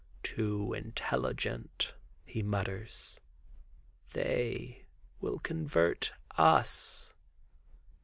[0.23, 1.93] "Too intelligent,"
[2.25, 3.19] he mutters;
[4.13, 4.87] "they
[5.19, 7.13] will convert us."